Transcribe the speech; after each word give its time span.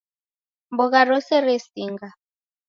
Mbogha 0.73 0.99
rose 1.09 1.31
resinga 1.45 2.07